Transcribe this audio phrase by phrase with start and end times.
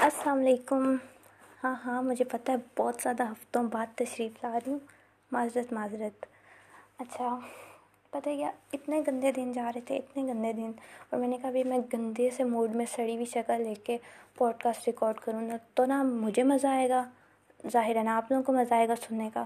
[0.00, 0.96] السلام علیکم۔
[1.64, 4.78] ہاں ہاں مجھے پتہ ہے بہت زیادہ ہفتوں بعد تشریف لا رہی ہوں۔
[5.32, 6.26] معذرت معذرت۔
[6.98, 7.38] اچھا
[8.10, 10.72] پتہ ہے کیا؟ اتنے گندے دن جا رہے تھے، اتنے گندے دن۔
[11.10, 13.98] اور میں نے کہا، ابھی میں گندے سے موڈ میں سڑی ہوئی شکل لے کے
[14.34, 17.04] پوڈ کاسٹ ریکارڈ کروں نا، تو نا مجھے مزہ آئے گا۔
[17.72, 19.44] ظاہر ہے نا، آپ لوگوں کو مزہ آئے گا سننے کا۔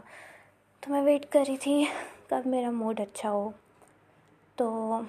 [0.81, 1.85] تو میں ویٹ کر رہی تھی
[2.29, 3.51] کب میرا موڈ اچھا ہو۔
[4.57, 5.01] تو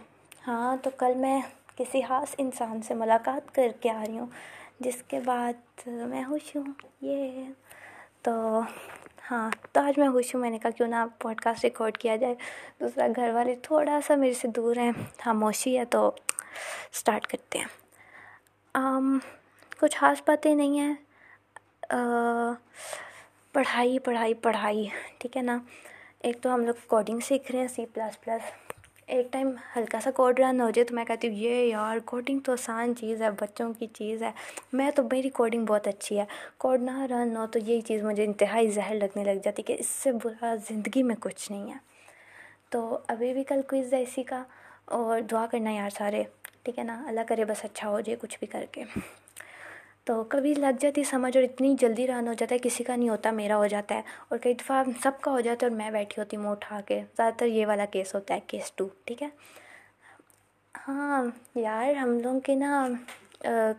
[0.48, 1.42] ہاں تو کل میں
[1.76, 4.28] کسی خاص انسان سے ملاقات کر کے آ رہی ہوں۔
[4.80, 6.64] جس کے بعد میں خوش ہوں۔
[7.02, 7.44] یہ
[8.24, 8.32] تو
[9.30, 12.16] ہاں تو آج میں خوش ہوں۔ میں نے کہا کیوں نہ پوڈ کاسٹ ریکارڈ کیا
[12.16, 12.36] جائے۔
[12.80, 14.92] دوسرا گھر والے تھوڑا سا میرے سے دور ہیں،
[15.24, 16.08] خاموشی ہے تو
[16.94, 17.68] اسٹارٹ کرتے ہیں۔
[19.80, 20.94] کچھ خاص باتیں نہیں ہیں۔
[23.54, 24.86] پڑھائی پڑھائی پڑھائی،
[25.20, 25.58] ٹھیک ہے نا؟
[26.24, 28.65] ایک تو ہم لوگ کوڈنگ سیکھ رہے ہیں سی پلس پلس
[29.08, 32.40] ایک ٹائم ہلکا سا کوڈ رن ہو جائے تو میں کہتی ہوں، یہ یار کوڈنگ
[32.40, 34.32] تو آسان چیز ہے، بچوں کی چیز ہے۔
[34.74, 36.26] میں تو، میری کوڈنگ بہت اچھی ہے۔
[36.58, 39.88] کوڈ نہ رن ہو تو یہی چیز مجھے انتہائی زہر لگنے لگ جاتی کہ اس
[39.88, 41.78] سے برا زندگی میں کچھ نہیں ہے۔
[42.70, 44.44] تو ابھی بھی کل کوئز ہے اسی کا،
[44.86, 46.24] اور دعا کرنا یار سارے۔
[46.64, 48.84] ٹھیک ہے نا؟ اللہ کرے بس اچھا ہو جائے کچھ بھی کر کے۔
[50.08, 53.10] تو کبھی لگ جاتی سمجھ اور اتنی جلدی رن ہو جاتا ہے، کسی کا نہیں
[53.10, 55.90] ہوتا، میرا ہو جاتا ہے اور کئی دفعہ سب کا ہو جاتا ہے اور میں
[55.92, 58.88] بیٹھی ہوتی ہوں منہ اٹھا کے۔ زیادہ تر یہ والا کیس ہوتا ہے کیس ٹو
[59.06, 59.30] ٹھیک ہے؟
[60.76, 61.24] ہاں
[61.58, 62.88] یار، ہم لوگوں کے نا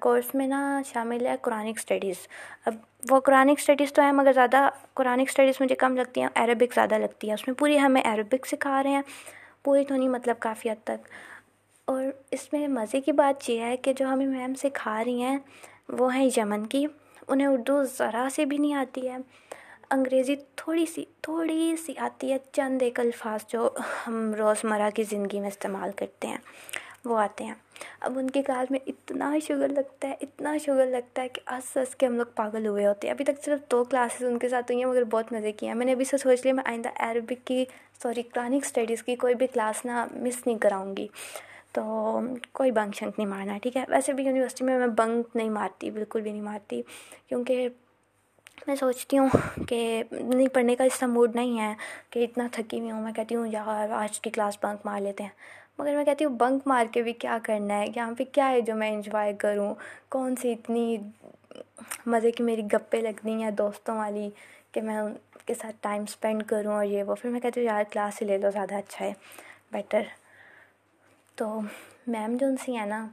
[0.00, 2.26] کورس میں نا شامل ہے قرآنک اسٹڈیز
[2.66, 2.74] اب
[3.10, 6.98] وہ قرآنک اسٹڈیز تو ہے مگر زیادہ قرآنک اسٹڈیز مجھے کم لگتی ہیں عربک زیادہ
[6.98, 9.02] لگتی ہے اس میں پوری ہمیں عربک سکھا رہے ہیں،
[9.64, 11.08] پوری تو نہیں مطلب کافی حد تک۔
[11.88, 15.36] اور اس میں مزے کی بات یہ ہے کہ جو ہمیں میم سکھا رہی ہیں
[15.88, 16.86] وہ ہیں یمن کی۔
[17.28, 19.16] انہیں اردو ذرا سے بھی نہیں آتی ہے۔
[19.90, 23.68] انگریزی تھوڑی سی تھوڑی سی آتی ہے۔ چند ایک الفاظ جو
[24.06, 26.38] ہم روز مرہ کی زندگی میں استعمال کرتے ہیں،
[27.04, 27.54] وہ آتے ہیں۔
[28.00, 31.76] اب ان کی کلاس میں اتنا شگر لگتا ہے، اتنا شگر لگتا ہے کہ ہنس
[31.76, 34.48] ہنس کے ہم لوگ پاگل ہوئے ہوتے ہیں۔ ابھی تک صرف دو کلاسز ان کے
[34.48, 36.64] ساتھ ہوئی ہیں، مگر بہت مزے کیے ہیں۔ میں نے ابھی سے سوچ لیا، میں
[36.66, 37.64] آئندہ عربک کی،
[38.02, 41.08] سوری قرآنک اسٹڈیز کی کوئی بھی کلاس نہ مس نہیں کراؤں گی۔
[41.76, 42.20] تو
[42.52, 45.90] کوئی بنک شنک نہیں مارنا ٹھیک ہے؟ ویسے بھی یونیورسٹی میں میں بنک نہیں مارتی،
[45.90, 46.82] بالکل بھی نہیں مارتی،
[47.28, 47.68] کیونکہ
[48.66, 49.28] میں سوچتی ہوں
[49.68, 51.74] کہ نہیں، پڑھنے کا اس طرح موڈ نہیں ہے
[52.10, 55.22] کہ اتنا تھکی ہوئی ہوں۔ میں کہتی ہوں، یار، آج کی کلاس بنک مار لیتے
[55.22, 55.30] ہیں۔
[55.78, 58.60] مگر میں کہتی ہوں، بنک مار کے بھی کیا کرنا ہے؟ یہاں پہ کیا ہے
[58.60, 59.74] جو میں انجوائے کروں؟
[60.08, 60.96] کون سی اتنی
[62.06, 64.30] مزے کی میری گپیں لگنی ہیں دوستوں والی
[64.72, 65.14] کہ میں ان
[65.46, 68.26] کے ساتھ ٹائم اسپینڈ کروں اور یہ وہ؟ پھر میں کہتی ہوں، یار کلاس ہی
[68.26, 69.12] لے لو، زیادہ اچھا ہے
[69.72, 70.02] بیٹر
[71.36, 71.48] تو
[72.06, 73.06] میم جو ان سی ہیں نا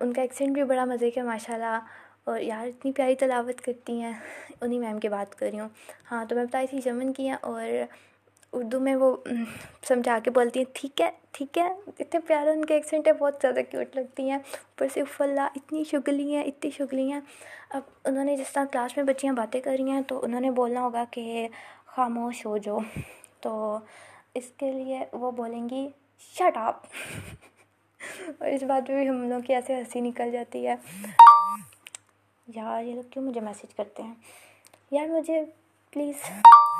[0.00, 1.78] ان کا ایکسینٹ بھی بڑا مزے کا ماشاء اللہ
[2.24, 4.12] اور یار اتنی پیاری تلاوت کرتی ہیں،
[4.60, 5.68] انہیں میم کی بات کر رہی ہوں۔
[6.10, 7.62] ہاں تو میں بتائی تھی یمن کی ہیں، اور
[8.52, 9.14] اردو میں وہ
[9.88, 11.68] سمجھا کے بولتی ہیں، ٹھیک ہے ٹھیک ہے،
[11.98, 15.48] اتنے پیارے ان کے ایکسینٹ ہے بہت زیادہ کیوٹ لگتی ہیں اوپر سے اف اللہ،
[15.56, 17.20] اتنی شگلی ہیں، اتنی شگلی ہیں۔
[17.70, 20.50] اب انہوں نے جس طرح کلاس میں بچیاں باتیں کر رہی ہیں، تو انہوں نے
[20.50, 21.48] بولنا ہوگا کہ
[21.86, 22.78] خاموش ہو جو
[23.40, 23.78] تو
[24.34, 25.88] اس کے لیے وہ بولیں گی
[26.20, 26.76] شٹ اپ
[28.28, 30.74] اور اس بات پہ بھی ہم لوگ کی ایسے ہنسی نکل جاتی ہے۔
[32.46, 34.14] یار، یہ لوگ کیوں مجھے میسیج کرتے ہیں؟
[34.90, 35.44] یار، مجھے
[35.90, 36.14] پلیز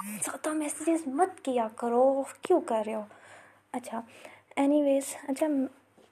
[0.06, 3.02] زیادہ میسیجز مت کیا کرو۔ کیوں کر رہے ہو؟
[3.72, 4.00] اچھا
[4.56, 5.46] اینی ویز اچھا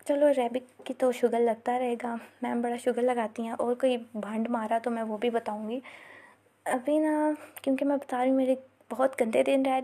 [0.04, 3.96] چلو ریبک کی تو شوگر لگتا رہے گا۔ میم بڑا شوگر لگاتی ہیں اور کوئی
[4.14, 5.80] بھانڈ مارا تو میں وہ بھی بتاؤں گی۔
[6.64, 7.30] ابھی نا،
[7.62, 8.54] کیونکہ میں بتا رہی ہوں، میرے
[8.90, 9.80] بہت گندے دن رہ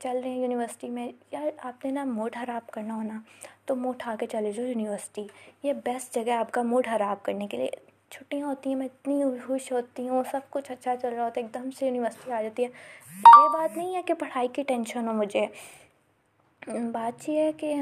[0.00, 3.20] چل رہے ہیں یونیورسٹی میں۔ یار، آپ نے نا موڈ خراب کرنا ہونا،
[3.64, 5.26] تو منہ اٹھا کے چلے جاؤ یونیورسٹی۔
[5.62, 7.68] یہ بیسٹ جگہ ہے آپ کا موڈ خراب کرنے کے لیے۔
[8.10, 11.46] چھٹیاں ہوتی ہیں، میں اتنی خوش ہوتی ہوں، سب کچھ اچھا چل رہا ہوتا ہے،
[11.46, 12.68] ایک دم سے یونیورسٹی آ جاتی ہے۔
[13.16, 15.46] یہ بات نہیں ہے کہ پڑھائی کی ٹینشن ہو مجھے۔
[16.92, 17.74] بات یہ ہے کہ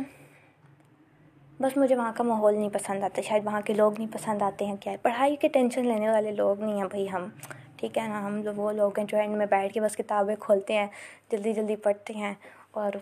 [1.61, 4.65] بس مجھے وہاں کا ماحول نہیں پسند آتا، شاید وہاں کے لوگ نہیں پسند آتے
[4.65, 7.29] ہیں۔ کیا ہے؟ پڑھائی کی ٹینشن لینے والے لوگ نہیں ہیں بھائی ہم۔
[7.83, 10.35] ٹھیک ہے نا ہم لوگ، وہ لوگ ہیں جو اینڈ میں بیٹھ کے بس کتابیں
[10.41, 10.87] کھولتے ہیں،
[11.31, 12.33] جلدی جلدی پڑھتے ہیں
[12.73, 12.93] اور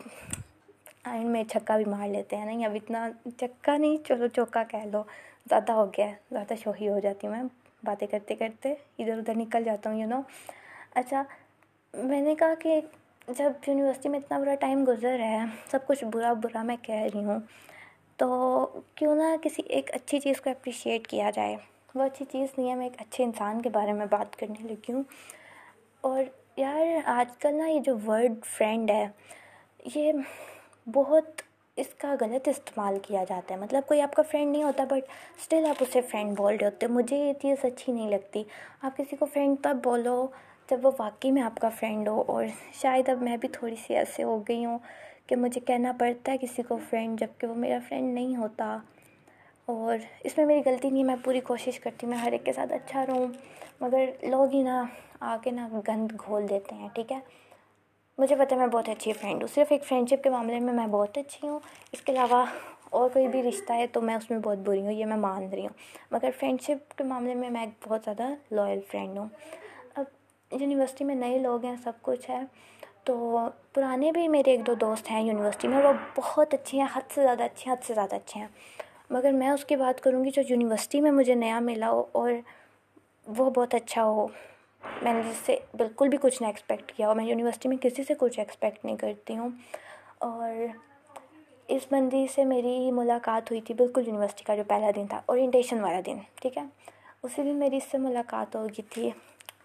[1.05, 3.09] اینڈ میں چھکا بھی مار لیتے ہیں، نہیں، اب اتنا
[3.39, 5.03] چکا نہیں، چلو چوکا کہہ لو،
[5.49, 7.43] زیادہ ہو گیا ہے زیادہ شوہی ہو جاتی ہوں میں
[7.83, 10.21] باتیں کرتے کرتے، ادھر ادھر نکل جاتا ہوں یو نو
[10.95, 11.23] اچھا
[11.95, 12.81] میں نے کہا کہ
[13.29, 17.07] جب یونیورسٹی میں اتنا برا ٹائم گزر رہا ہے، سب کچھ برا برا میں کہہ
[17.15, 17.41] رہی ہوں،
[18.19, 21.57] تو کیوں نہ کسی ایک اچھی چیز کو اپریشیٹ کیا جائے؟
[21.95, 24.93] وہ اچھی چیز نہیں ہے، میں ایک اچھے انسان کے بارے میں بات کرنے لگی
[24.93, 25.03] ہوں۔
[26.01, 26.25] اور
[26.57, 29.09] یار، آج کل نا یہ جو ورڈ فرینڈ ہے،
[29.95, 30.13] یہ
[30.87, 31.43] بہت
[31.77, 35.11] اس کا غلط استعمال کیا جاتا ہے۔ مطلب کوئی آپ کا فرینڈ نہیں ہوتا بٹ
[35.39, 38.45] اسٹل آپ اسے فرینڈ بول رہے ہوتے۔ مجھے یہ چیز اچھی نہیں لگتی۔
[38.83, 40.27] آپ کسی کو فرینڈ تب بولو
[40.71, 43.97] جب وہ واقعی میں آپ کا فرینڈ ہو۔ اور شاید اب میں بھی تھوڑی سی
[43.97, 44.79] ایسے ہو گئی ہوں
[45.27, 48.79] کہ مجھے کہنا پڑتا ہے کسی کو فرینڈ جبکہ وہ میرا فرینڈ نہیں ہوتا۔
[49.71, 52.45] اور اس میں میری غلطی نہیں ہے، میں پوری کوشش کرتی ہوں، میں ہر ایک
[52.45, 53.27] کے ساتھ اچھا رہوں،
[53.81, 54.85] مگر لوگ ہی نا
[55.21, 57.19] آ کے نا گند گھول دیتے ہیں، ٹھیک ہے؟
[58.19, 60.75] مجھے پتہ ہے میں بہت اچھی فرینڈ ہوں، صرف ایک فرینڈ شپ کے معاملے میں
[60.75, 61.59] میں بہت اچھی ہوں،
[61.93, 62.45] اس کے علاوہ
[62.91, 65.49] اور کوئی بھی رشتہ ہے تو میں اس میں بہت بری ہوں، یہ میں مان
[65.49, 65.75] رہی ہوں،
[66.11, 69.29] مگر فرینڈ شپ کے معاملے میں میں ایک بہت زیادہ لائل فرینڈ ہوں۔
[69.95, 70.05] اب
[70.61, 72.41] یونیورسٹی میں نئے لوگ ہیں، سب کچھ ہے،
[73.05, 73.39] تو
[73.73, 77.23] پرانے بھی میرے ایک دو دوست ہیں یونیورسٹی میں، وہ بہت اچھے ہیں، حد سے
[77.23, 78.49] زیادہ اچھے ہیں حد سے زیادہ اچھے ہیں۔
[79.11, 82.33] مگر میں اس کی بات کروں گی جو یونیورسٹی میں مجھے نیا ملا ہو اور
[83.27, 84.27] وہ بہت اچھا ہو۔
[85.03, 88.05] میں نے جس سے بالکل بھی کچھ نہ ایکسپیکٹ کیا ہو میں یونیورسٹی میں کسی
[88.05, 89.49] سے کچھ ایکسپیکٹ نہیں کرتی ہوں۔
[90.19, 90.53] اور
[91.69, 95.81] اس بندی سے میری ملاقات ہوئی تھی بالکل یونیورسٹی کا جو پہلا دن تھا اورینٹیشن
[95.81, 96.63] والا دن، ٹھیک ہے؟
[97.23, 99.11] اسی دن میری اس سے ملاقات ہو گئی تھی۔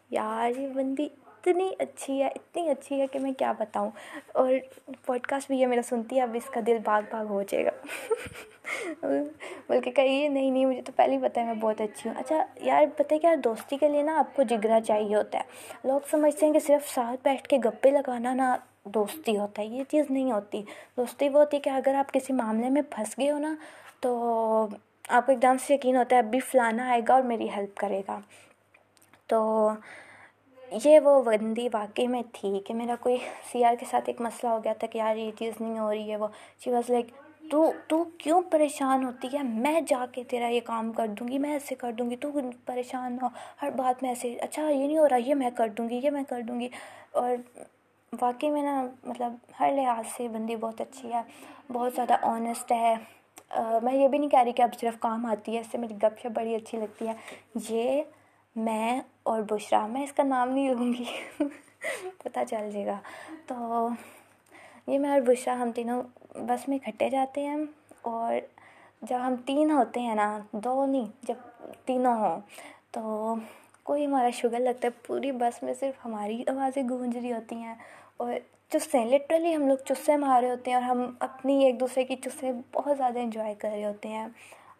[0.10, 1.08] یار، یہ بندی
[1.48, 3.92] اتنی اچھی ہے، اتنی اچھی ہے کہ میں کیا بتاؤں۔
[4.34, 4.54] اور
[5.06, 7.66] پوڈ کاسٹ بھی یہ میرا سنتی ہے، اب اس کا دل باغ باغ ہو جائے
[7.66, 7.72] گا۔
[9.68, 12.46] بلکہ کہیے نہیں نہیں، مجھے تو پہلے ہی پتہ ہے، میں بہت اچھی ہوں۔ اچھا
[12.56, 15.44] یار، پتہ ہے کیا، دوستی کے لیے نا آپ کو جگرا چاہیے ہوتا ہے۔
[15.84, 19.84] لوگ سمجھتے ہیں کہ صرف ساتھ بیٹھ کے گپے لگانا نا دوستی ہوتا ہے، یہ
[19.90, 20.64] چیز نہیں ہوتی۔
[20.98, 23.56] دوستی وہ ہوتی ہے کہ اگر آپ کسی معاملے میں پھنس گئے ہو نا،
[24.00, 24.68] تو
[25.10, 27.50] آپ کو ایک دم سے یقین ہوتا ہے، اب بھی فلانا آئے گا اور میری
[27.50, 28.20] ہیلپ کرے گا۔
[29.28, 29.70] تو
[30.72, 33.18] یہ وہ بندی واقعی میں تھی کہ میرا کوئی
[33.52, 35.92] سی آر کے ساتھ ایک مسئلہ ہو گیا تھا کہ یار یہ چیز نہیں ہو
[35.92, 36.28] رہی ہے وہ۔
[36.64, 37.06] شی واز لائک
[37.52, 41.40] تو تو کیوں پریشان ہوتی ہے؟ میں جا کے تیرا یہ کام کر دوں گی،
[41.40, 42.30] میں ایسے کر دوں گی، تو
[42.66, 43.28] پریشان ہو۔
[43.62, 46.10] ہر بات میں ایسے اچھا یہ نہیں ہو رہا، یہ میں کر دوں گی، یہ
[46.10, 46.70] میں کر دوں گی۔
[47.12, 47.60] اور
[48.22, 51.22] واقعی میں نا مطلب ہر لحاظ سے بندی بہت اچھی ہے،
[51.74, 52.96] بہت زیادہ آنیسٹ ہے۔
[53.84, 55.96] میں یہ بھی نہیں کہہ رہی کہ اب صرف کام آتی ہے، اس سے میری
[55.96, 57.14] گپ شپ بڑی اچھی لگتی ہے۔
[57.70, 58.04] یہ
[58.56, 61.06] میں اور بشرا، میں اس کا نام نہیں لوں گی،
[62.24, 63.00] پتہ چل جائے گا۔
[63.48, 63.88] تو
[64.88, 66.04] یہ میں اور بشرا، ہم تینوں
[66.36, 67.58] بس میں اکٹھے جاتے ہیں
[68.02, 68.36] اور
[69.02, 71.36] جب ہم تین ہوتے ہیں نا، دو نہیں، جب
[71.86, 72.40] تینوں ہوں،
[72.92, 73.36] تو
[73.84, 77.76] کوئی ہمارا شوگر لگتا ہے، پوری بس میں صرف ہماری آوازیں گونج رہی ہوتی ہیں
[78.18, 78.34] اور
[78.70, 82.52] چسے لٹرلی ہم لوگ چسے مارے ہوتے ہیں اور ہم اپنی ایک دوسرے کی چسے
[82.72, 84.28] بہت زیادہ انجوائے کر رہے ہوتے ہیں۔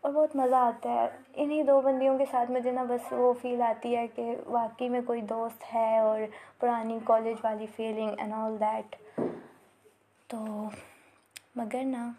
[0.06, 3.62] اور بہت مزہ آتا ہے۔ انہیں دو بندیوں کے ساتھ مجھے نا بس وہ فیل
[3.62, 6.20] آتی ہے کہ واقعی میں کوئی دوست ہے اور
[6.60, 8.96] پرانی کالج والی فیلنگ اینڈ آل دیٹ
[10.28, 10.38] تو
[11.56, 12.12] مگر نا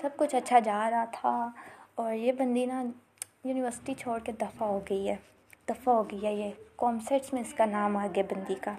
[0.00, 1.50] سب کچھ اچھا جا رہا تھا
[1.94, 2.82] اور یہ بندی نا
[3.44, 5.16] یونیورسٹی چھوڑ کے دفع ہو گئی ہے۔
[5.68, 8.72] دفع ہو گئی ہے یہ۔ کامسیٹس میں اس کا نام آ گیا بندی کا۔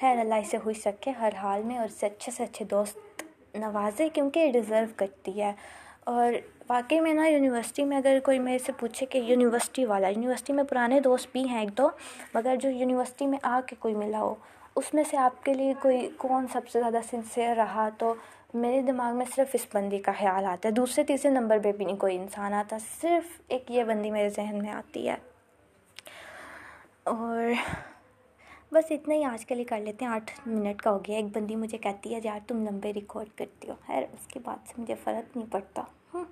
[0.00, 3.22] خیر اللہ اسے خوش رکھے ہر حال میں اور اس سے اچھے سے اچھے دوست
[3.54, 5.52] نوازے کیونکہ یہ ڈیزرو کرتی ہے۔
[6.04, 6.32] اور
[6.68, 10.64] واقعی میں نا یونیورسٹی میں اگر کوئی میرے سے پوچھے کہ یونیورسٹی والا، یونیورسٹی میں
[10.64, 11.88] پرانے دوست بھی ہیں ایک دو،
[12.34, 14.34] مگر جو یونیورسٹی میں آ کے کوئی ملا ہو،
[14.76, 18.14] اس میں سے آپ کے لیے کوئی، کون سب سے زیادہ سنسیئر رہا؟ تو
[18.54, 21.84] میرے دماغ میں صرف اس بندی کا خیال آتا ہے۔ دوسرے، تیسرے نمبر پہ بھی
[21.84, 25.16] نہیں کوئی انسان آتا، صرف ایک یہ بندی میرے ذہن میں آتی ہے۔
[27.04, 27.52] اور
[28.72, 31.36] بس اتنا ہی آج کے لیے کر لیتے ہیں۔ آٹھ منٹ کا ہو گیا۔ ایک
[31.36, 34.74] بندی مجھے کہتی ہے، یار تم لمبے ریکارڈ کرتی ہو۔ خیر، اس کے بعد سے
[34.78, 35.82] مجھے فرق نہیں پڑتا۔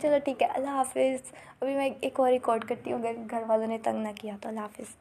[0.00, 3.66] چلو ٹھیک ہے۔ اللہ حافظ۔ ابھی میں ایک اور ریکارڈ کرتی ہوں۔ اگر گھر والوں
[3.66, 4.92] نے تنگ نہ کیا تو اللہ حافظ۔